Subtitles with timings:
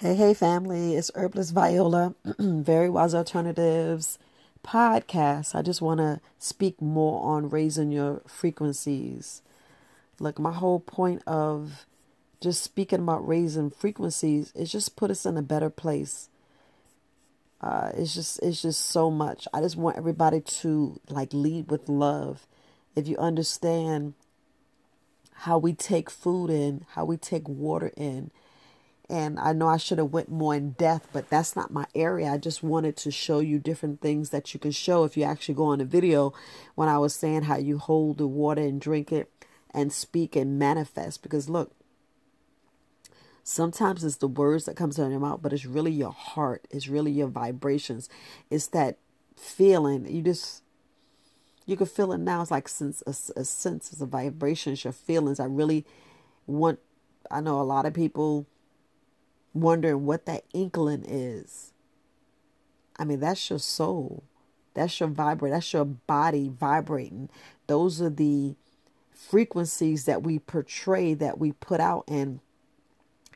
[0.00, 0.94] Hey, hey, family.
[0.96, 4.18] It's Herbalist Viola, Very Wise Alternatives
[4.64, 5.54] podcast.
[5.54, 9.42] I just want to speak more on raising your frequencies.
[10.18, 11.84] Look, my whole point of
[12.40, 16.30] just speaking about raising frequencies is just put us in a better place.
[17.60, 19.46] Uh, it's just it's just so much.
[19.52, 22.46] I just want everybody to like lead with love.
[22.96, 24.14] If you understand
[25.44, 28.30] how we take food in, how we take water in,
[29.10, 32.32] and I know I should have went more in depth, but that's not my area.
[32.32, 35.56] I just wanted to show you different things that you can show if you actually
[35.56, 36.32] go on a video
[36.76, 39.28] when I was saying how you hold the water and drink it
[39.74, 41.24] and speak and manifest.
[41.24, 41.72] Because look,
[43.42, 46.68] sometimes it's the words that comes out of your mouth, but it's really your heart.
[46.70, 48.08] It's really your vibrations.
[48.48, 48.98] It's that
[49.36, 50.06] feeling.
[50.08, 50.62] You just
[51.66, 52.42] you can feel it now.
[52.42, 55.40] It's like sense a, a sense, it's a vibration, it's your feelings.
[55.40, 55.84] I really
[56.46, 56.78] want.
[57.28, 58.46] I know a lot of people
[59.54, 61.72] wondering what that inkling is.
[62.98, 64.22] I mean, that's your soul.
[64.74, 65.52] That's your vibrate.
[65.52, 67.28] That's your body vibrating.
[67.66, 68.54] Those are the
[69.12, 72.04] frequencies that we portray, that we put out.
[72.08, 72.40] And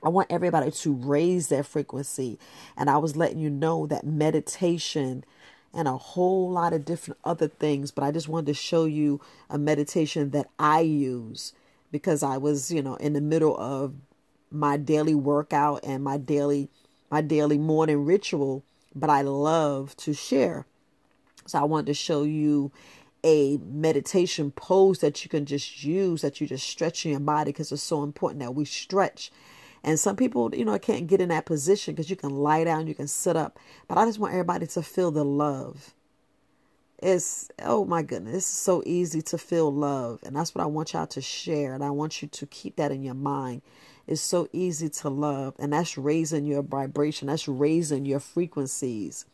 [0.03, 2.39] I want everybody to raise their frequency.
[2.77, 5.25] And I was letting you know that meditation
[5.73, 9.21] and a whole lot of different other things, but I just wanted to show you
[9.51, 11.53] a meditation that I use
[11.91, 13.95] because I was, you know, in the middle of
[14.55, 16.69] my daily workout and my daily
[17.10, 20.66] my daily morning ritual, but I love to share.
[21.47, 22.72] So I wanted to show you
[23.22, 27.52] a meditation pose that you can just use that you just stretch in your body
[27.52, 29.30] because it's so important that we stretch.
[29.82, 32.86] And some people, you know, can't get in that position because you can lie down,
[32.86, 33.58] you can sit up.
[33.86, 35.94] But I just want everybody to feel the love.
[36.98, 40.20] It's, oh my goodness, it's so easy to feel love.
[40.25, 41.75] And that's what I want y'all to share.
[41.75, 43.62] And I want you to keep that in your mind
[44.06, 49.24] is so easy to love, and that's raising your vibration, that's raising your frequencies.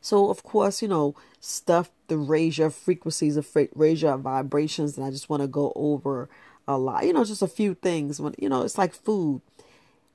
[0.00, 5.06] So, of course, you know, stuff to raise your frequencies, of raise your vibrations, and
[5.06, 6.28] I just want to go over
[6.66, 8.20] a lot, you know, just a few things.
[8.20, 9.40] When you know, it's like food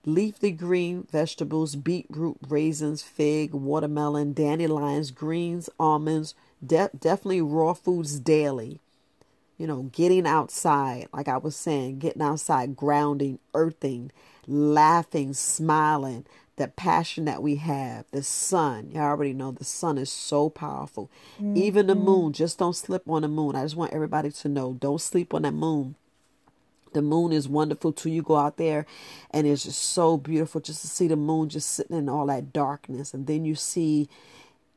[0.05, 6.35] leafy green vegetables, beetroot, raisins, fig, watermelon, dandelions, greens, almonds,
[6.65, 8.79] de- definitely raw foods daily
[9.63, 14.11] you know, getting outside, like I was saying, getting outside, grounding, earthing,
[14.45, 16.25] laughing, smiling,
[16.57, 18.89] the passion that we have, the sun.
[18.93, 21.09] You already know the sun is so powerful.
[21.37, 21.55] Mm-hmm.
[21.55, 23.55] Even the moon, just don't slip on the moon.
[23.55, 25.95] I just want everybody to know don't sleep on that moon.
[26.91, 28.09] The moon is wonderful too.
[28.09, 28.85] You go out there
[29.31, 32.51] and it's just so beautiful just to see the moon just sitting in all that
[32.51, 33.13] darkness.
[33.13, 34.09] And then you see,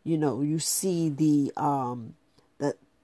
[0.05, 2.15] you know, you see the um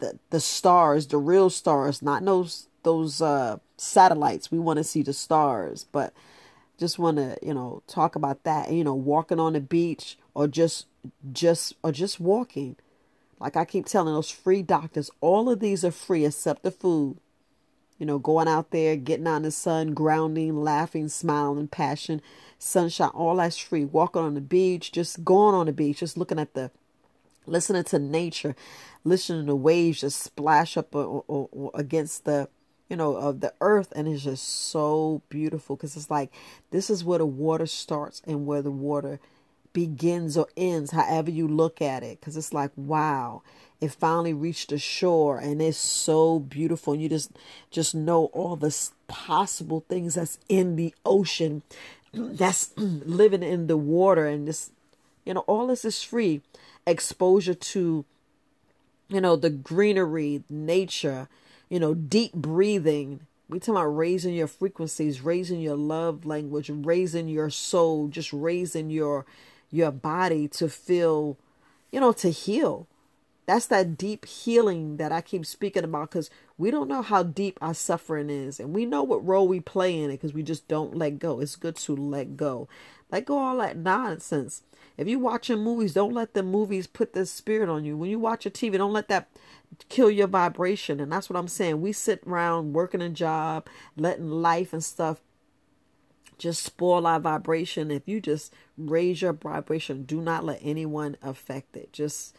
[0.02, 4.50] the the stars, the real stars, not those those uh, satellites.
[4.50, 6.12] We want to see the stars, but
[6.78, 8.70] just want to you know talk about that.
[8.70, 10.86] You know, walking on the beach or just
[11.32, 12.76] just or just walking.
[13.40, 17.16] Like I keep telling those free doctors, all of these are free except the food.
[17.98, 22.20] You know, going out there, getting out in the sun, grounding, laughing, smiling, passion,
[22.58, 23.84] sunshine, all that's free.
[23.84, 26.72] Walking on the beach, just going on the beach, just looking at the,
[27.46, 28.54] listening to nature
[29.04, 32.48] listening to waves just splash up or, or, or against the
[32.88, 36.30] you know of the earth and it's just so beautiful because it's like
[36.70, 39.18] this is where the water starts and where the water
[39.72, 43.42] begins or ends however you look at it because it's like wow
[43.80, 47.32] it finally reached the shore and it's so beautiful and you just
[47.70, 51.62] just know all the possible things that's in the ocean
[52.12, 54.70] that's living in the water and this
[55.24, 56.42] you know all this is free
[56.86, 58.04] exposure to
[59.12, 61.28] you know, the greenery, nature,
[61.68, 63.20] you know, deep breathing.
[63.48, 68.90] We talk about raising your frequencies, raising your love language, raising your soul, just raising
[68.90, 69.26] your
[69.70, 71.36] your body to feel,
[71.90, 72.86] you know, to heal.
[73.46, 76.30] That's that deep healing that I keep speaking about because
[76.62, 78.60] we don't know how deep our suffering is.
[78.60, 81.40] And we know what role we play in it because we just don't let go.
[81.40, 82.68] It's good to let go.
[83.10, 84.62] Let go all that nonsense.
[84.96, 87.96] If you're watching movies, don't let the movies put the spirit on you.
[87.96, 89.28] When you watch a TV, don't let that
[89.88, 91.00] kill your vibration.
[91.00, 91.80] And that's what I'm saying.
[91.80, 93.66] We sit around working a job,
[93.96, 95.20] letting life and stuff
[96.38, 97.90] just spoil our vibration.
[97.90, 101.92] If you just raise your vibration, do not let anyone affect it.
[101.92, 102.36] Just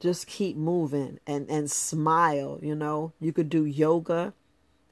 [0.00, 3.12] just keep moving and and smile, you know.
[3.20, 4.32] You could do yoga.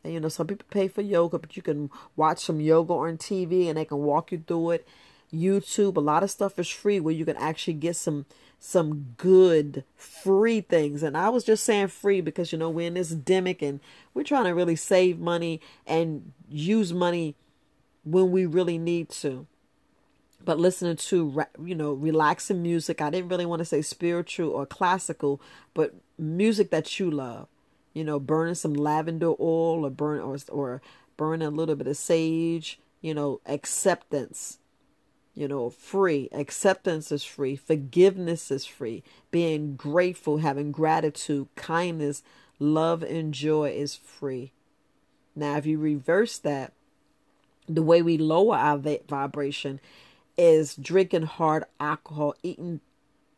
[0.05, 3.19] And you know, some people pay for yoga, but you can watch some yoga on
[3.19, 4.89] TV and they can walk you through it.
[5.33, 5.97] YouTube.
[5.97, 8.27] A lot of stuff is free where you can actually get some
[8.61, 11.03] some good free things.
[11.03, 13.81] And I was just saying free because you know we're in this demic and
[14.15, 17.35] we're trying to really save money and use money
[18.05, 19.47] when we really need to.
[20.45, 24.67] But listening to you know relaxing music i didn't really want to say spiritual or
[24.67, 25.41] classical
[25.75, 27.49] but music that you love
[27.93, 30.83] you know burning some lavender oil or burn or, or
[31.17, 34.59] burning a little bit of sage you know acceptance
[35.35, 42.23] you know free acceptance is free forgiveness is free being grateful having gratitude kindness
[42.59, 44.53] love and joy is free.
[45.35, 46.73] Now if you reverse that
[47.69, 49.81] the way we lower our vibration
[50.39, 52.81] is drinking hard alcohol, eating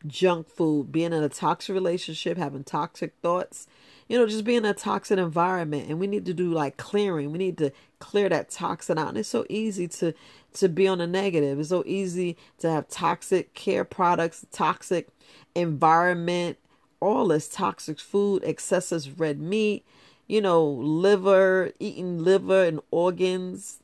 [0.05, 3.67] junk food, being in a toxic relationship, having toxic thoughts,
[4.07, 5.89] you know, just being in a toxic environment.
[5.89, 7.31] And we need to do like clearing.
[7.31, 9.09] We need to clear that toxin out.
[9.09, 10.13] And it's so easy to
[10.53, 11.59] to be on the negative.
[11.59, 15.07] It's so easy to have toxic care products, toxic
[15.55, 16.57] environment,
[16.99, 19.85] all this toxic food, excessive red meat,
[20.27, 23.79] you know, liver, eating liver and organs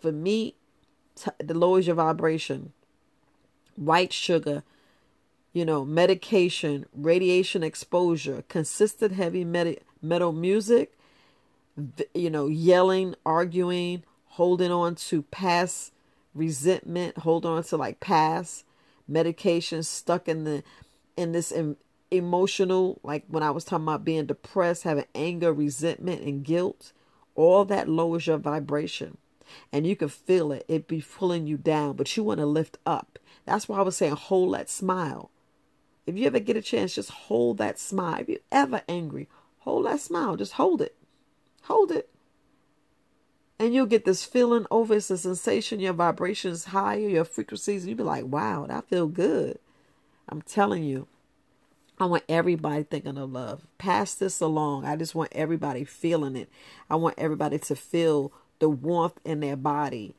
[0.00, 0.56] for meat
[1.16, 2.72] t- lowers your vibration.
[3.76, 4.62] White sugar,
[5.52, 10.96] you know, medication, radiation exposure, consistent heavy med- metal music,
[12.14, 15.92] you know, yelling, arguing, holding on to past
[16.34, 18.64] resentment, hold on to like past
[19.08, 20.62] medication, stuck in the
[21.16, 21.76] in this em-
[22.10, 26.92] emotional, like when I was talking about being depressed, having anger, resentment, and guilt.
[27.34, 29.16] All that lowers your vibration
[29.72, 30.64] and you can feel it.
[30.68, 33.18] It be pulling you down, but you want to lift up.
[33.44, 35.30] That's why I was saying hold that smile.
[36.06, 38.20] If you ever get a chance, just hold that smile.
[38.20, 39.28] If you're ever angry,
[39.60, 40.36] hold that smile.
[40.36, 40.96] Just hold it.
[41.62, 42.08] Hold it.
[43.58, 44.94] And you'll get this feeling over.
[44.94, 45.78] It's a sensation.
[45.78, 47.86] Your vibrations higher, your frequencies.
[47.86, 49.58] You'll be like, wow, that feel good.
[50.28, 51.06] I'm telling you.
[52.00, 53.64] I want everybody thinking of love.
[53.78, 54.84] Pass this along.
[54.84, 56.48] I just want everybody feeling it.
[56.90, 60.14] I want everybody to feel the warmth in their body.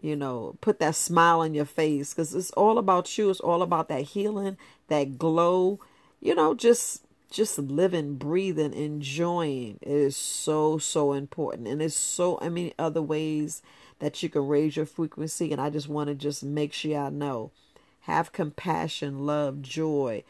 [0.00, 3.30] You know, put that smile on your face because it's all about you.
[3.30, 4.58] It's all about that healing,
[4.88, 5.80] that glow.
[6.20, 9.78] You know, just just living, breathing, enjoying.
[9.80, 13.62] It is so so important, and there's so many other ways
[14.00, 15.50] that you can raise your frequency.
[15.50, 17.52] And I just want to just make sure I know,
[18.00, 20.24] have compassion, love, joy.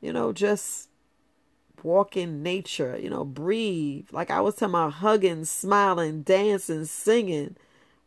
[0.00, 0.89] You know, just
[1.84, 4.08] walk in nature, you know, breathe.
[4.12, 7.56] Like I was talking about hugging, smiling, dancing, singing.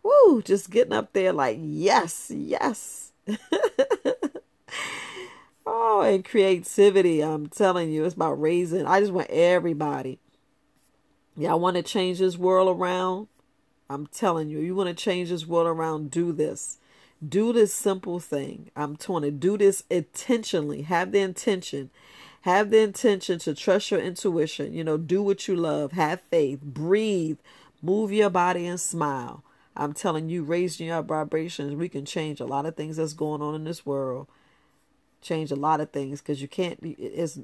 [0.04, 3.12] Woo, just getting up there like, yes, yes.
[5.66, 7.22] oh, and creativity.
[7.22, 8.86] I'm telling you, it's about raising.
[8.86, 10.20] I just want everybody.
[11.36, 13.28] Y'all want to change this world around.
[13.90, 16.78] I'm telling you, you want to change this world around, do this.
[17.28, 18.70] Do this simple thing.
[18.76, 20.82] I'm trying to do this intentionally.
[20.84, 21.90] Have the intention
[22.44, 24.74] have the intention to trust your intuition.
[24.74, 25.94] You know, do what you love.
[25.94, 26.62] Have faith.
[26.62, 27.38] Breathe.
[27.82, 29.44] Move your body and smile.
[29.78, 33.42] I'm telling you, raising your vibrations, we can change a lot of things that's going
[33.42, 34.28] on in this world.
[35.22, 37.40] Change a lot of things because you can't be it's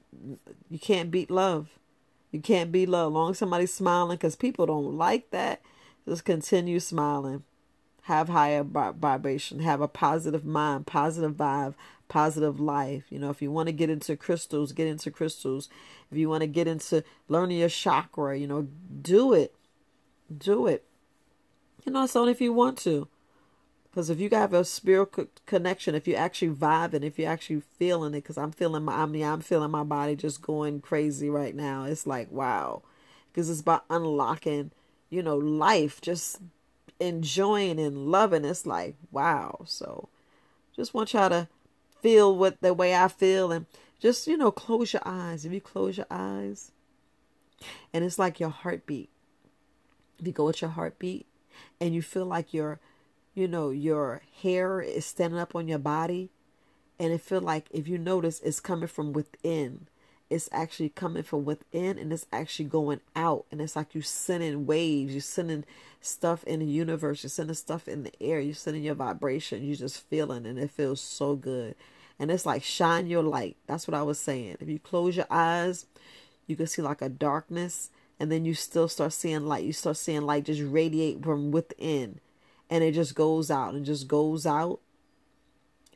[0.69, 1.69] you can't beat love.
[2.34, 3.13] You can't beat love.
[3.13, 5.62] Long as somebody's smiling, because people don't like that.
[6.06, 7.44] Just continue smiling.
[8.04, 9.60] Have higher vibration.
[9.60, 11.75] Have a positive mind, positive vibe,
[12.09, 13.06] positive life.
[13.09, 15.69] You know, if you want to get into crystals, get into crystals.
[16.11, 18.67] If you want to get into learning your chakra, you know,
[19.01, 19.56] do it.
[20.35, 20.83] Do it.
[21.85, 23.07] You know, it's only if you want to.
[23.89, 28.13] Because if you have a spiritual connection, if you actually vibing, if you're actually feeling
[28.13, 31.56] it, because I'm feeling my, I mean, I'm feeling my body just going crazy right
[31.56, 31.85] now.
[31.85, 32.83] It's like, wow.
[33.31, 34.71] Because it's about unlocking,
[35.09, 36.39] you know, life, just
[36.99, 38.45] enjoying and loving.
[38.45, 39.61] It's like, wow.
[39.66, 40.09] So
[40.75, 41.47] just want y'all to
[42.01, 43.65] feel what the way I feel and
[43.99, 45.45] just, you know, close your eyes.
[45.45, 46.71] If you close your eyes
[47.94, 49.09] and it's like your heartbeat.
[50.19, 51.25] If you go with your heartbeat
[51.79, 52.79] and you feel like your,
[53.33, 56.29] you know, your hair is standing up on your body
[56.99, 59.87] and it feel like if you notice it's coming from within
[60.30, 63.45] it's actually coming from within and it's actually going out.
[63.52, 65.66] And it's like you're sending waves you're sending
[66.02, 69.76] stuff in the universe you're sending stuff in the air you're sending your vibration you're
[69.76, 71.76] just feeling and it feels so good.
[72.19, 73.57] And it's like shine your light.
[73.68, 74.57] That's what i was saying.
[74.59, 75.86] If you close your eyes
[76.48, 79.64] you can see like a darkness and then you still start seeing light.
[79.64, 82.19] You start seeing light just radiate from within
[82.69, 84.80] and it just goes out and just goes out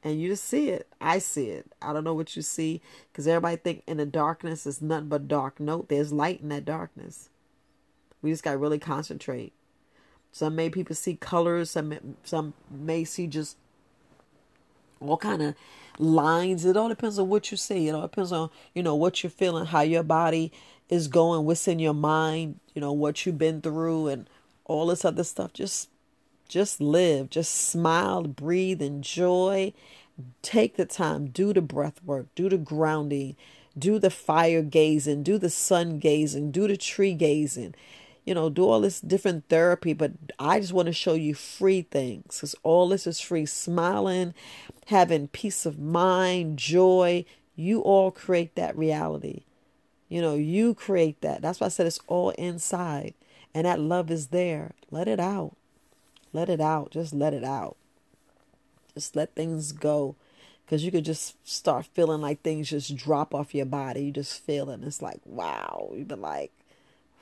[0.04, 0.88] and you just see it.
[1.00, 1.72] I see it.
[1.82, 2.82] I don't know what you see
[3.12, 5.60] because everybody think in the darkness is nothing but dark.
[5.60, 7.30] No, there's light in that darkness.
[8.22, 9.54] We just got to really concentrate.
[10.32, 11.72] Some may people see colors.
[11.72, 13.56] Some some may see just
[15.00, 15.56] all kind of
[16.00, 16.66] lines.
[16.66, 17.88] It all depends on what you see.
[17.88, 20.52] It all depends on you know what you're feeling, how your body
[20.90, 24.30] is going, what's in your mind, you know what you've been through, and
[24.66, 25.54] all this other stuff.
[25.54, 25.90] Just
[26.48, 27.30] Just live.
[27.30, 29.74] Just smile, breathe, enjoy.
[30.42, 31.28] Take the time.
[31.28, 32.28] Do the breath work.
[32.36, 33.36] Do the grounding.
[33.78, 35.24] Do the fire gazing.
[35.24, 36.52] Do the sun gazing.
[36.52, 37.74] Do the tree gazing.
[38.26, 41.82] You know, do all this different therapy, but I just want to show you free
[41.82, 43.46] things because all this is free.
[43.46, 44.34] Smiling,
[44.88, 47.26] having peace of mind, joy.
[47.56, 49.44] You all create that reality.
[50.08, 51.42] You know, you create that.
[51.42, 53.14] That's why I said it's all inside.
[53.54, 54.74] And that love is there.
[54.90, 55.56] Let it out.
[56.34, 56.92] Let it out.
[56.92, 57.78] Just let it out.
[58.96, 60.16] Just let things go.
[60.66, 64.06] Because you could just start feeling like things just drop off your body.
[64.06, 64.76] You just feel it.
[64.76, 65.92] And it's like, wow.
[65.94, 66.52] You've been like,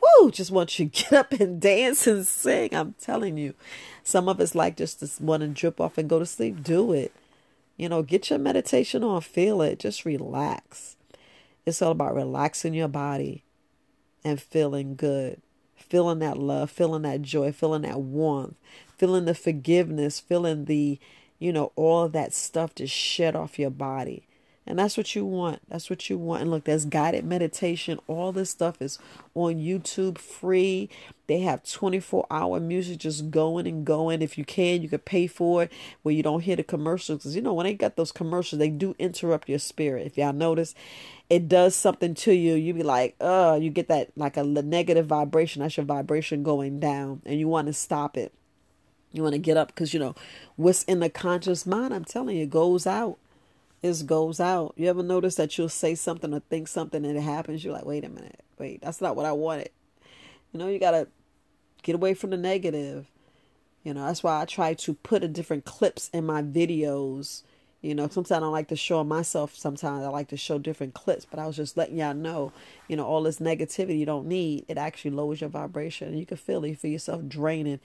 [0.02, 2.74] whoo, just want you to get up and dance and sing.
[2.74, 3.54] I'm telling you.
[4.04, 6.64] Some of it's like just to want to drip off and go to sleep.
[6.64, 7.12] Do it.
[7.78, 9.22] You know, get your meditation on.
[9.22, 9.80] Feel it.
[9.80, 10.96] Just relax.
[11.66, 13.44] It's all about relaxing your body
[14.24, 15.42] and feeling good
[15.92, 18.56] feeling that love, feeling that joy, feeling that warmth,
[18.98, 20.98] feeling the forgiveness, feeling the,
[21.38, 24.26] you know, all of that stuff to shed off your body.
[24.68, 25.60] And that's what you want.
[25.70, 26.44] That's what you want.
[26.44, 28.00] And look, there's guided meditation.
[28.08, 29.00] All this stuff is
[29.34, 30.88] on YouTube free.
[31.26, 34.22] They have 24 hour music just going and going.
[34.22, 35.72] If you can, you could pay for it
[36.04, 37.20] where you don't hear the commercials.
[37.20, 40.06] Because, you know, when they got those commercials, they do interrupt your spirit.
[40.06, 40.76] If y'all notice,
[41.28, 42.54] it does something to you.
[42.54, 45.64] You be like, uh, you get that like a negative vibration.
[45.64, 47.24] That's your vibration going down.
[47.26, 48.32] And you want to stop it.
[49.12, 50.14] You want to get up because, you know,
[50.56, 53.18] what's in the conscious mind, I'm telling you, goes out
[53.82, 54.74] it goes out.
[54.78, 57.64] You ever notice that you'll say something or think something and it happens?
[57.64, 59.70] You're like, wait a minute, wait, that's not what I wanted.
[60.52, 61.08] You know, you gotta
[61.82, 63.08] get away from the negative.
[63.84, 67.42] You know, that's why I try to put a different clips in my videos.
[67.82, 69.56] You know, sometimes I don't like to show myself.
[69.56, 72.54] Sometimes I like to show different clips, but I was just letting y'all know,
[72.88, 74.66] you know, all this negativity you don't need.
[74.68, 76.78] It actually lowers your vibration, and you can feel it.
[76.78, 77.80] for yourself draining.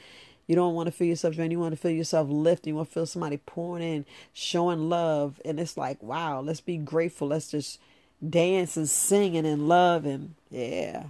[0.46, 1.52] You don't want to feel yourself drained.
[1.52, 2.72] You want to feel yourself lifting.
[2.72, 5.40] You want to feel somebody pouring in, showing love.
[5.44, 7.28] And it's like, wow, let's be grateful.
[7.28, 7.80] Let's just
[8.26, 10.06] dance and sing and love.
[10.06, 11.04] And yeah,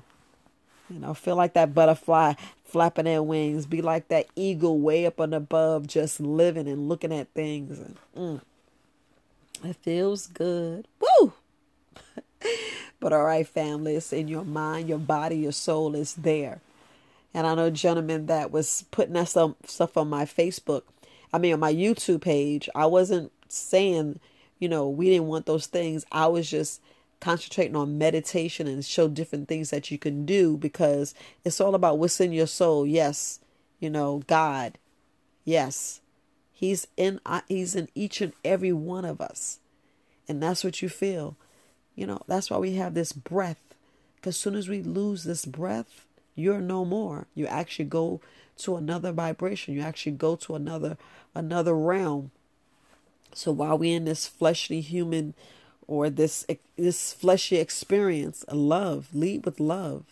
[0.88, 3.66] you know, feel like that butterfly flapping their wings.
[3.66, 7.78] Be like that eagle way up and above, just living and looking at things.
[7.78, 8.40] And mm,
[9.64, 10.88] it feels good.
[11.00, 11.32] Woo!
[13.00, 16.60] but all right, family, it's in your mind, your body, your soul is there.
[17.34, 20.82] And I know a gentleman that was putting that stuff, stuff on my Facebook,
[21.32, 22.68] I mean, on my YouTube page.
[22.74, 24.20] I wasn't saying,
[24.58, 26.04] you know, we didn't want those things.
[26.10, 26.80] I was just
[27.20, 31.14] concentrating on meditation and show different things that you can do because
[31.44, 32.86] it's all about what's in your soul.
[32.86, 33.40] Yes,
[33.80, 34.78] you know, God.
[35.44, 36.00] Yes.
[36.52, 39.60] He's in uh, he's in each and every one of us.
[40.26, 41.36] And that's what you feel.
[41.94, 43.60] You know, that's why we have this breath.
[44.22, 46.05] Cuz soon as we lose this breath,
[46.36, 47.26] you're no more.
[47.34, 48.20] You actually go
[48.58, 49.74] to another vibration.
[49.74, 50.96] You actually go to another
[51.34, 52.30] another realm.
[53.34, 55.34] So while we're in this fleshly human
[55.88, 60.04] or this this fleshy experience, love, lead with love.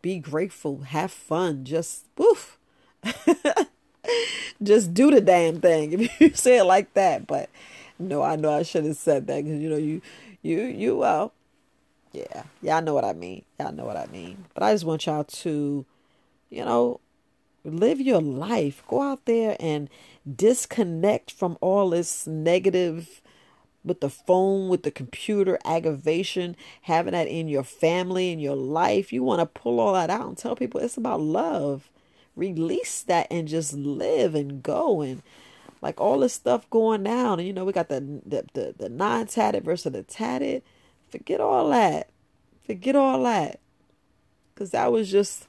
[0.00, 2.58] Be grateful, have fun, just woof.
[4.62, 7.26] just do the damn thing if you say it like that.
[7.26, 7.50] But
[7.98, 10.00] no, I know I should have said that because you know you
[10.42, 11.32] you you well
[12.12, 13.44] yeah, y'all know what I mean.
[13.58, 14.44] Y'all know what I mean.
[14.54, 15.84] But I just want y'all to,
[16.50, 17.00] you know,
[17.64, 18.82] live your life.
[18.88, 19.88] Go out there and
[20.36, 23.20] disconnect from all this negative
[23.84, 29.12] with the phone, with the computer, aggravation, having that in your family, in your life.
[29.12, 31.90] You want to pull all that out and tell people it's about love.
[32.36, 35.22] Release that and just live and go and
[35.82, 37.38] like all this stuff going down.
[37.38, 40.62] And you know, we got the the the, the non tatted versus the tatted.
[41.10, 42.08] Forget all that.
[42.66, 43.60] Forget all that.
[44.54, 45.46] Because that was just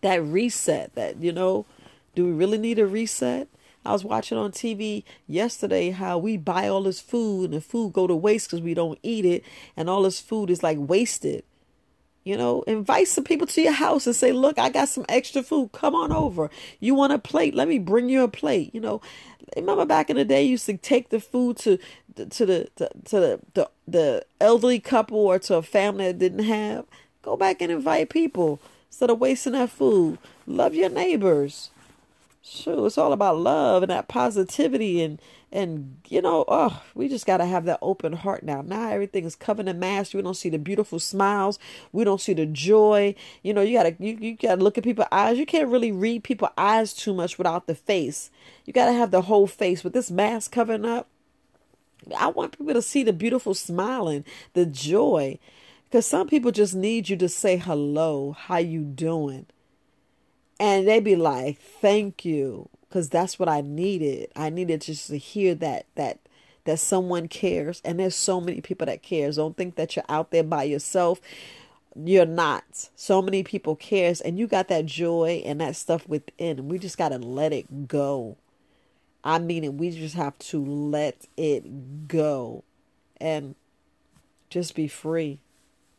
[0.00, 1.66] that reset that, you know,
[2.14, 3.48] do we really need a reset?
[3.84, 7.92] I was watching on TV yesterday how we buy all this food and the food
[7.92, 9.44] go to waste because we don't eat it
[9.76, 11.44] and all this food is like wasted.
[12.24, 15.42] You know, invite some people to your house and say, look, I got some extra
[15.42, 15.72] food.
[15.72, 16.50] Come on over.
[16.80, 17.54] You want a plate?
[17.54, 18.74] Let me bring you a plate.
[18.74, 19.02] You know,
[19.56, 21.78] remember back in the day, you used to take the food to
[22.16, 26.44] to the to, to the, the the elderly couple or to a family that didn't
[26.44, 26.86] have.
[27.22, 30.18] Go back and invite people instead of wasting that food.
[30.46, 31.70] Love your neighbors.
[32.46, 35.18] Sure, it's all about love and that positivity and
[35.50, 38.60] and you know, oh, we just gotta have that open heart now.
[38.60, 40.12] Now everything is covered in masks.
[40.12, 41.58] We don't see the beautiful smiles.
[41.90, 43.14] We don't see the joy.
[43.42, 45.38] You know, you gotta you, you gotta look at people's eyes.
[45.38, 48.30] You can't really read people's eyes too much without the face.
[48.66, 49.82] You gotta have the whole face.
[49.82, 51.08] With this mask covering up,
[52.14, 54.22] I want people to see the beautiful smiling,
[54.52, 55.38] the joy.
[55.86, 59.46] Because some people just need you to say hello, how you doing?
[60.60, 62.68] And they be like, thank you.
[62.88, 64.30] because that's what I needed.
[64.36, 66.20] I needed just to hear that that
[66.64, 69.36] that someone cares, and there's so many people that cares.
[69.36, 71.20] Don't think that you're out there by yourself.
[71.96, 72.90] You're not.
[72.96, 76.60] So many people cares, and you got that joy and that stuff within.
[76.60, 78.36] And we just gotta let it go.
[79.24, 79.74] I mean it.
[79.74, 82.64] We just have to let it go,
[83.20, 83.54] and
[84.50, 85.38] just be free.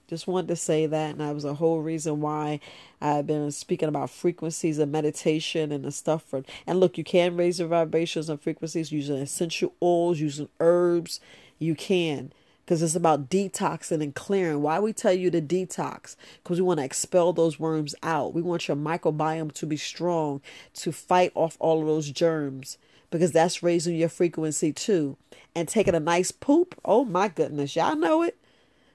[0.07, 2.59] Just wanted to say that, and that was a whole reason why
[3.01, 6.43] I've been speaking about frequencies and meditation and the stuff for.
[6.67, 11.19] And look, you can raise your vibrations and frequencies using essential oils, using herbs.
[11.57, 12.33] You can,
[12.65, 14.61] because it's about detoxing and clearing.
[14.61, 16.15] Why we tell you to detox?
[16.43, 18.33] Because we want to expel those worms out.
[18.33, 20.41] We want your microbiome to be strong
[20.75, 22.77] to fight off all of those germs
[23.09, 25.17] because that's raising your frequency too.
[25.55, 28.37] And taking a nice poop, oh my goodness, y'all know it.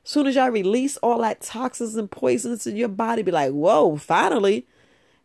[0.02, 3.96] Soon as y'all release all that toxins and poisons in your body, be like, whoa,
[3.96, 4.66] finally.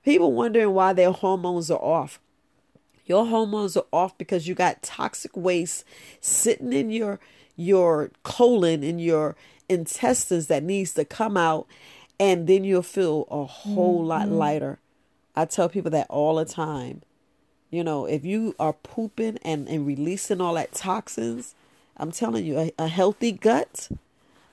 [0.04, 2.20] People wondering why their hormones are off.
[3.06, 5.84] Your hormones are off because you got toxic waste
[6.20, 7.20] sitting in your
[7.56, 9.36] your colon in your
[9.70, 11.66] intestines that needs to come out
[12.20, 14.10] and then you'll feel a whole mm-hmm.
[14.10, 14.80] lot lighter.
[15.36, 17.02] I tell people that all the time.
[17.70, 21.56] You know, if you are pooping and, and releasing all that toxins,
[21.98, 23.90] I'm telling you, a, a healthy gut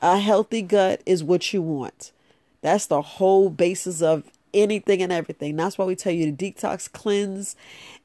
[0.02, 2.12] a healthy gut is what you want.
[2.60, 5.56] That's the whole basis of anything and everything.
[5.56, 7.56] That's why we tell you to detox, cleanse,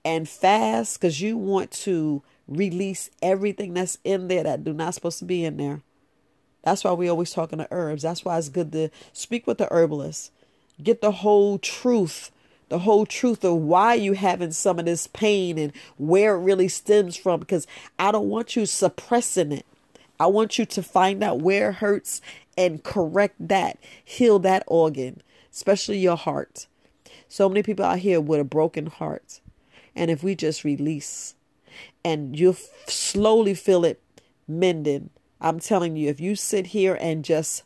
[0.06, 5.20] and fast because you want to release everything that's in there that do not supposed
[5.20, 5.82] to be in there.
[6.64, 8.04] That's why we always talking to herbs.
[8.04, 10.32] That's why it's good to speak with the herbalist.
[10.82, 12.32] Get the whole truth,
[12.70, 16.68] the whole truth of why you having some of this pain and where it really
[16.68, 17.40] stems from.
[17.40, 17.66] Because
[17.98, 19.66] I don't want you suppressing it.
[20.20, 22.22] I want you to find out where it hurts
[22.58, 25.22] and correct that, heal that organ,
[25.52, 26.68] especially your heart.
[27.28, 29.42] So many people out here with a broken heart.
[29.96, 31.36] And if we just release
[32.04, 32.58] and you'll
[32.88, 34.02] slowly feel it
[34.48, 35.10] mending,
[35.40, 37.64] I'm telling you, if you sit here and just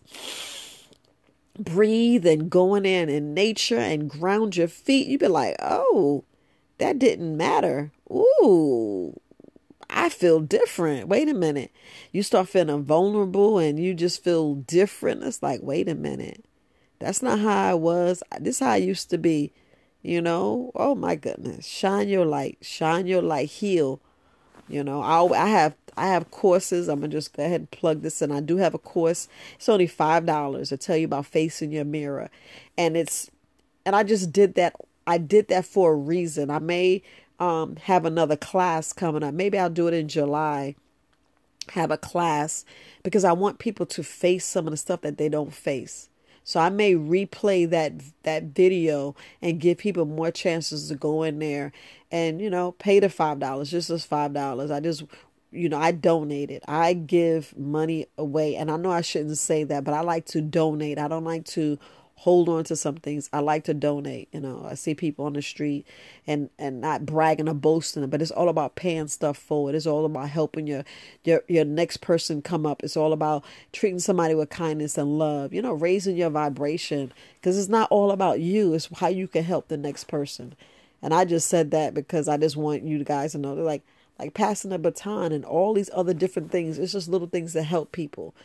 [1.58, 6.24] breathe and going in in nature and ground your feet, you'd be like, oh,
[6.80, 7.92] that didn't matter.
[8.12, 9.21] Ooh,
[9.92, 11.08] I feel different.
[11.10, 11.72] Wait a minute.
[12.12, 15.24] You start feeling vulnerable and you just feel different.
[15.24, 16.46] It's like, wait a minute.
[17.00, 18.24] That's not how I was.
[18.40, 19.52] This how I used to be.
[20.02, 20.72] You know?
[20.76, 21.68] Oh my goodness.
[21.68, 22.58] Shine your light.
[22.62, 23.50] Shine your light.
[23.50, 24.00] Heal.
[24.72, 26.88] You know, I I have I have courses.
[26.88, 28.32] I'm gonna just go ahead and plug this in.
[28.32, 29.28] I do have a course.
[29.56, 32.30] It's only five dollars to tell you about facing your mirror.
[32.78, 33.30] And it's
[33.86, 34.76] and I just did that
[35.06, 36.50] I did that for a reason.
[36.50, 37.04] I may
[37.42, 39.34] um, have another class coming up.
[39.34, 40.76] Maybe I'll do it in July.
[41.72, 42.64] Have a class
[43.02, 46.08] because I want people to face some of the stuff that they don't face.
[46.44, 51.40] So I may replay that that video and give people more chances to go in
[51.40, 51.72] there
[52.12, 54.70] and you know pay the five dollars, just as five dollars.
[54.70, 55.04] I just
[55.52, 56.64] you know I donate it.
[56.68, 60.42] I give money away, and I know I shouldn't say that, but I like to
[60.42, 61.00] donate.
[61.00, 61.80] I don't like to
[62.22, 63.28] hold on to some things.
[63.34, 64.30] I like to donate.
[64.32, 65.88] You know, I see people on the street
[66.28, 69.74] and and not bragging or boasting, but it's all about paying stuff forward.
[69.74, 70.86] It's all about helping your
[71.24, 72.84] your your next person come up.
[72.84, 75.52] It's all about treating somebody with kindness and love.
[75.52, 78.76] You know, raising your vibration because it's not all about you.
[78.76, 80.54] It's how you can help the next person.
[81.02, 83.82] And I just said that because I just want you guys to know like
[84.20, 86.78] like passing a baton and all these other different things.
[86.78, 88.36] It's just little things that help people,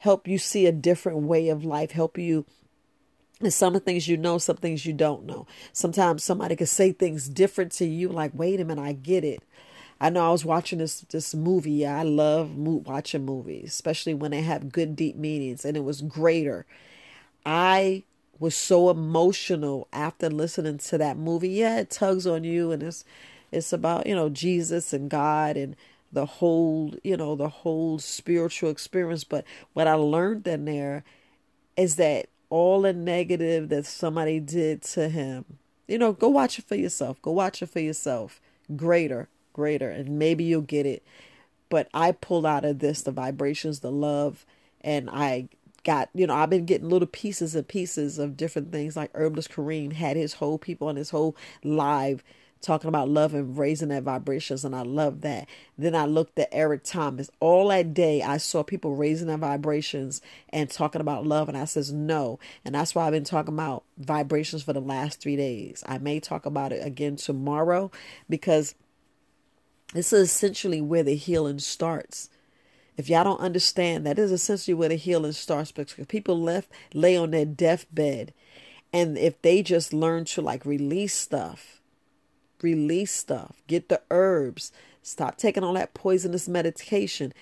[0.00, 2.44] help you see a different way of life, help you
[3.44, 5.46] and some of things you know, some things you don't know.
[5.72, 9.42] Sometimes somebody could say things different to you, like, wait a minute, I get it.
[10.00, 11.86] I know I was watching this this movie.
[11.86, 16.02] I love mo- watching movies, especially when they have good deep meanings, and it was
[16.02, 16.66] greater.
[17.46, 18.02] I
[18.38, 21.50] was so emotional after listening to that movie.
[21.50, 23.04] Yeah, it tugs on you, and it's
[23.52, 25.76] it's about you know Jesus and God and
[26.12, 29.24] the whole you know the whole spiritual experience.
[29.24, 31.04] But what I learned in there
[31.76, 35.44] is that all the negative that somebody did to him.
[35.86, 37.20] You know, go watch it for yourself.
[37.20, 38.40] Go watch it for yourself.
[38.74, 41.02] Greater, greater, and maybe you'll get it.
[41.68, 44.46] But I pulled out of this the vibrations, the love,
[44.80, 45.48] and I
[45.82, 48.96] got, you know, I've been getting little pieces and pieces of different things.
[48.96, 52.24] Like Herbalist Kareem had his whole people on his whole live
[52.64, 55.46] talking about love and raising that vibrations and I love that.
[55.78, 57.30] Then I looked at Eric Thomas.
[57.38, 61.66] All that day I saw people raising their vibrations and talking about love and I
[61.66, 62.38] says no.
[62.64, 65.84] And that's why I've been talking about vibrations for the last 3 days.
[65.86, 67.90] I may talk about it again tomorrow
[68.28, 68.74] because
[69.92, 72.30] this is essentially where the healing starts.
[72.96, 77.16] If y'all don't understand, that is essentially where the healing starts because people left lay
[77.16, 78.32] on their deathbed
[78.92, 81.73] and if they just learn to like release stuff
[82.64, 83.60] Release stuff.
[83.66, 84.72] Get the herbs.
[85.02, 87.34] Stop taking all that poisonous medication.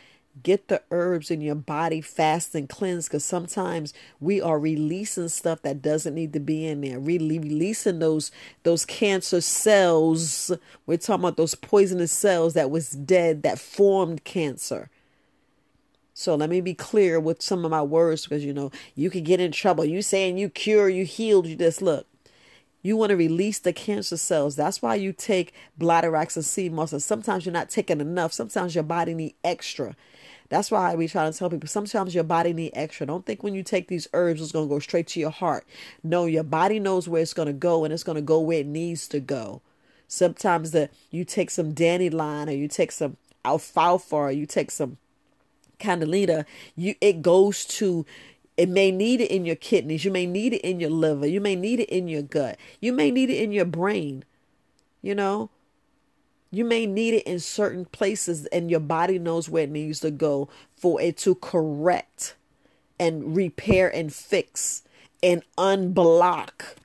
[0.42, 5.62] Get the herbs in your body fast and cleanse because sometimes we are releasing stuff
[5.62, 6.98] that doesn't need to be in there.
[6.98, 8.32] Really releasing those
[8.64, 10.50] those cancer cells.
[10.86, 14.90] We're talking about those poisonous cells that was dead that formed cancer.
[16.14, 19.24] So let me be clear with some of my words because you know you could
[19.24, 19.84] get in trouble.
[19.84, 22.08] You saying you cure, you healed, you just look.
[22.82, 24.56] You want to release the cancer cells.
[24.56, 26.92] That's why you take bladderwracks and sea moss.
[26.92, 28.32] And sometimes you're not taking enough.
[28.32, 29.94] Sometimes your body need extra.
[30.48, 33.06] That's why we try to tell people sometimes your body need extra.
[33.06, 35.64] Don't think when you take these herbs it's going to go straight to your heart.
[36.02, 38.58] No, your body knows where it's going to go and it's going to go where
[38.58, 39.62] it needs to go.
[40.08, 43.16] Sometimes that you take some dandelion or you take some
[43.46, 44.98] alfalfa or you take some
[45.78, 46.44] candida,
[46.76, 48.04] you it goes to
[48.56, 51.40] it may need it in your kidneys, you may need it in your liver, you
[51.40, 54.24] may need it in your gut, you may need it in your brain.
[55.00, 55.50] You know,
[56.50, 60.10] you may need it in certain places, and your body knows where it needs to
[60.10, 62.36] go for it to correct
[63.00, 64.82] and repair and fix
[65.22, 66.76] and unblock.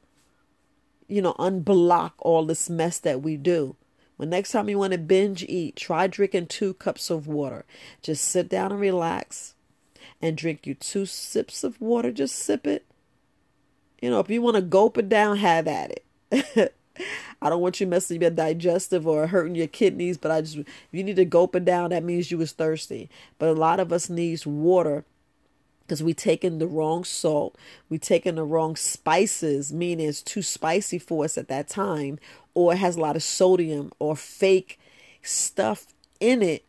[1.08, 3.76] You know, unblock all this mess that we do.
[4.16, 7.66] When next time you want to binge eat, try drinking two cups of water.
[8.02, 9.54] Just sit down and relax
[10.22, 12.12] and drink you two sips of water.
[12.12, 12.86] Just sip it.
[14.02, 15.92] You know, if you want to gulp it down, have at
[16.32, 16.74] it.
[17.42, 20.66] I don't want you messing your digestive or hurting your kidneys, but I just if
[20.92, 23.10] you need to gulp it down, that means you was thirsty.
[23.38, 25.06] But a lot of us needs water
[25.82, 27.58] because we taking the wrong salt,
[27.90, 32.20] we taking the wrong spices, meaning it's too spicy for us at that time,
[32.54, 34.80] or it has a lot of sodium or fake
[35.22, 35.88] stuff
[36.20, 36.67] in it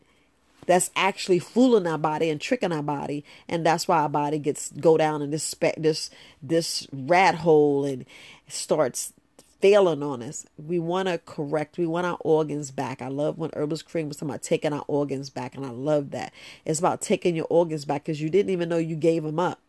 [0.65, 4.71] that's actually fooling our body and tricking our body and that's why our body gets
[4.71, 6.09] go down in this spe- this
[6.41, 8.05] this rat hole and
[8.47, 9.13] starts
[9.61, 10.45] failing on us.
[10.57, 11.77] We want to correct.
[11.77, 13.01] We want our organs back.
[13.01, 16.11] I love when Herbalist Kareem was talking about taking our organs back, and I love
[16.11, 16.33] that.
[16.65, 19.59] It's about taking your organs back because you didn't even know you gave them up.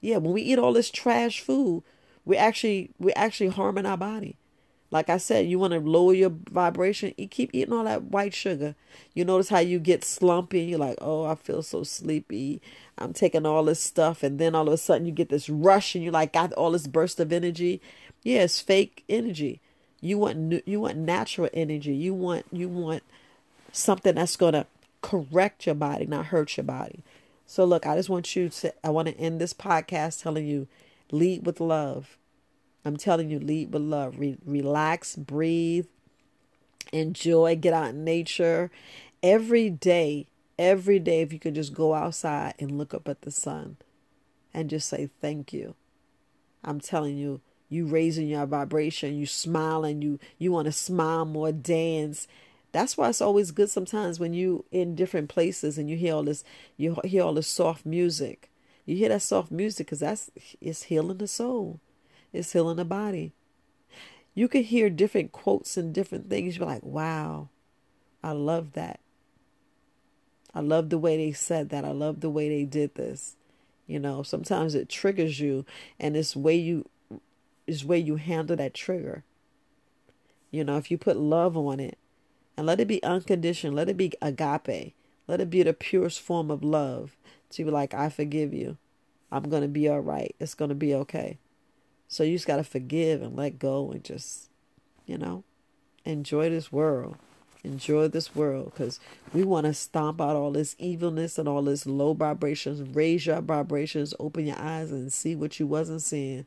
[0.00, 1.82] Yeah, when we eat all this trash food,
[2.24, 4.36] we actually we actually harming our body.
[4.90, 7.12] Like I said, you want to lower your vibration.
[7.18, 8.74] You keep eating all that white sugar.
[9.14, 10.62] You notice how you get slumpy.
[10.62, 12.62] You're like, oh, I feel so sleepy.
[12.96, 15.94] I'm taking all this stuff, and then all of a sudden you get this rush,
[15.94, 17.82] and you like got all this burst of energy.
[18.22, 19.60] Yeah, it's fake energy.
[20.00, 21.94] You want you want natural energy.
[21.94, 23.02] You want you want
[23.72, 24.66] something that's gonna
[25.02, 27.02] correct your body, not hurt your body.
[27.46, 30.66] So look, I just want you to I want to end this podcast telling you
[31.10, 32.16] lead with love.
[32.88, 34.18] I'm telling you lead with love.
[34.18, 35.86] Re- relax, breathe,
[36.92, 38.70] enjoy, get out in nature
[39.22, 40.26] every day.
[40.58, 43.76] Every day if you could just go outside and look up at the sun
[44.52, 45.76] and just say thank you.
[46.64, 51.52] I'm telling you you raising your vibration, you smiling, you you want to smile more,
[51.52, 52.26] dance.
[52.72, 56.22] That's why it's always good sometimes when you in different places and you hear all
[56.24, 56.42] this
[56.76, 58.50] you hear all this soft music.
[58.84, 61.80] You hear that soft music because that's it's healing the soul.
[62.32, 63.32] It's healing the body.
[64.34, 66.56] You can hear different quotes and different things.
[66.56, 67.48] You're like, wow,
[68.22, 69.00] I love that.
[70.54, 71.84] I love the way they said that.
[71.84, 73.36] I love the way they did this.
[73.86, 75.64] You know, sometimes it triggers you
[75.98, 76.88] and it's way you
[77.66, 79.24] is way you handle that trigger.
[80.50, 81.98] You know, if you put love on it
[82.56, 84.94] and let it be unconditioned, let it be agape,
[85.26, 87.16] let it be the purest form of love
[87.50, 88.78] to be like, I forgive you.
[89.30, 90.34] I'm going to be all right.
[90.40, 91.38] It's going to be okay.
[92.08, 94.48] So you just got to forgive and let go and just,
[95.06, 95.44] you know,
[96.04, 97.16] enjoy this world.
[97.64, 98.98] Enjoy this world because
[99.34, 102.80] we want to stomp out all this evilness and all this low vibrations.
[102.94, 106.46] Raise your vibrations, open your eyes and see what you wasn't seeing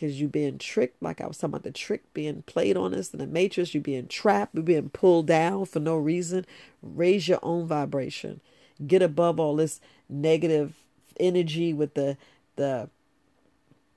[0.00, 3.12] because you're being tricked, like I was talking about the trick being played on us
[3.12, 6.46] in the matrix, you're being trapped, you're being pulled down for no reason.
[6.82, 8.40] Raise your own vibration.
[8.86, 10.72] Get above all this negative
[11.18, 12.16] energy with the
[12.56, 12.88] the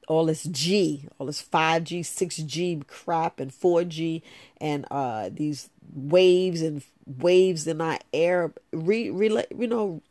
[0.08, 4.22] all this G, all this 5G, 6G crap and 4G
[4.58, 10.02] and uh these waves and waves in our air re, re you know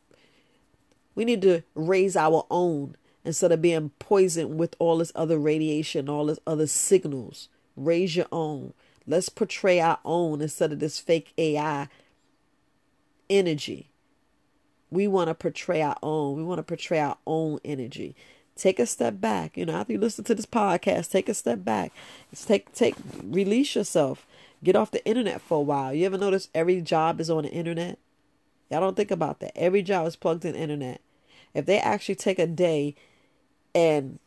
[1.14, 6.08] we need to raise our own instead of being poisoned with all this other radiation,
[6.08, 7.48] all this other signals.
[7.76, 8.72] Raise your own.
[9.06, 11.88] Let's portray our own instead of this fake AI
[13.28, 13.88] energy.
[14.90, 16.36] We want to portray our own.
[16.36, 18.14] We want to portray our own energy.
[18.56, 19.56] Take a step back.
[19.56, 21.92] You know, after you listen to this podcast, take a step back.
[22.30, 24.26] It's take take release yourself.
[24.62, 25.92] Get off the internet for a while.
[25.92, 27.98] You ever notice every job is on the internet?
[28.70, 29.56] Y'all don't think about that.
[29.56, 31.00] Every job is plugged in internet.
[31.54, 32.94] If they actually take a day
[33.74, 34.18] and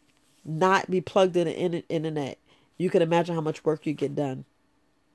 [0.43, 2.37] not be plugged in the internet,
[2.77, 4.45] you can imagine how much work you get done.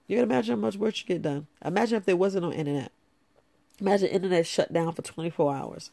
[0.07, 1.47] You can imagine how much work you get done.
[1.65, 2.91] Imagine if there wasn't no internet.
[3.81, 5.91] Imagine internet shut down for 24 hours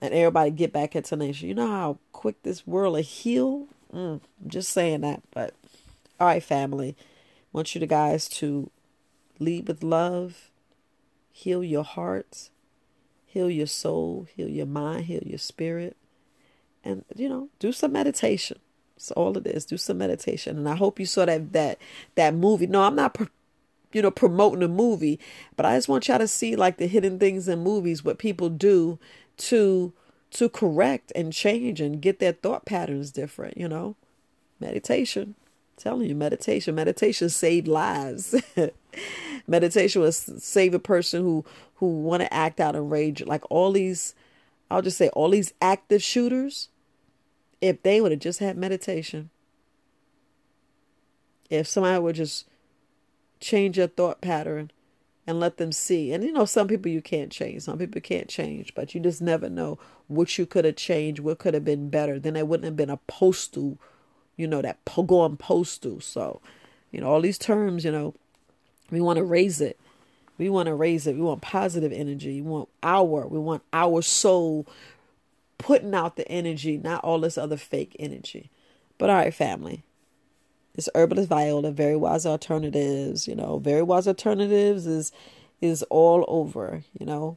[0.00, 1.48] and everybody get back into nation.
[1.48, 3.68] You know how quick this world will heal?
[3.92, 5.22] Mm, I'm just saying that.
[5.30, 5.54] But
[6.18, 6.96] all right, family.
[6.98, 7.04] I
[7.52, 8.70] want you to guys to
[9.38, 10.50] lead with love,
[11.32, 12.50] heal your hearts,
[13.26, 15.96] heal your soul, heal your mind, heal your spirit.
[16.84, 18.58] And you know, do some meditation.
[18.94, 19.64] That's all it is.
[19.64, 20.56] Do some meditation.
[20.56, 21.78] And I hope you saw that that
[22.14, 22.66] that movie.
[22.66, 23.16] No, I'm not
[23.92, 25.18] you know, promoting a movie.
[25.56, 28.48] But I just want y'all to see like the hidden things in movies, what people
[28.48, 28.98] do
[29.40, 29.92] to
[30.32, 33.96] to correct and change and get their thought patterns different, you know.
[34.60, 35.34] Meditation.
[35.36, 36.74] I'm telling you, meditation.
[36.74, 38.34] Meditation saved lives.
[39.46, 41.44] meditation will save a person who
[41.76, 43.24] who want to act out in rage.
[43.24, 44.14] Like all these
[44.70, 46.68] I'll just say all these active shooters,
[47.60, 49.30] if they would have just had meditation,
[51.48, 52.46] if somebody would just
[53.40, 54.70] change their thought pattern
[55.30, 56.12] and let them see.
[56.12, 59.22] And you know, some people you can't change, some people can't change, but you just
[59.22, 62.18] never know what you could have changed, what could have been better.
[62.18, 63.78] Then there wouldn't have been a postal,
[64.36, 66.00] you know, that going postal.
[66.00, 66.40] So,
[66.90, 68.14] you know, all these terms, you know,
[68.90, 69.78] we want to raise it.
[70.36, 71.14] We want to raise it.
[71.14, 72.40] We want positive energy.
[72.40, 74.66] We want our, we want our soul
[75.58, 78.50] putting out the energy, not all this other fake energy.
[78.98, 79.84] But all right, family.
[80.80, 83.28] It's Herbalist Viola, Very Wise Alternatives.
[83.28, 85.12] You know, Very Wise Alternatives is
[85.60, 86.84] is all over.
[86.98, 87.36] You know,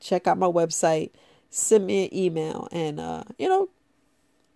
[0.00, 1.10] check out my website,
[1.48, 3.68] send me an email, and uh, you know,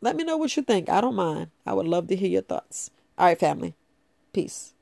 [0.01, 0.89] let me know what you think.
[0.89, 1.51] I don't mind.
[1.65, 2.91] I would love to hear your thoughts.
[3.17, 3.75] All right, family.
[4.33, 4.75] Peace.